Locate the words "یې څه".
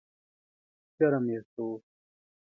1.33-1.61